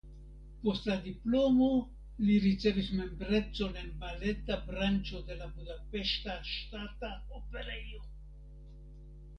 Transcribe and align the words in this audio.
Post 0.61 0.85
la 0.91 0.93
diplomo 1.01 1.67
li 2.29 2.37
ricevis 2.45 2.89
membrecon 3.01 3.77
en 3.83 3.93
baleta 4.05 4.59
branĉo 4.71 5.23
de 5.29 5.39
la 5.43 5.51
Budapeŝta 5.59 6.41
Ŝtata 6.55 7.13
Operejo. 7.43 8.05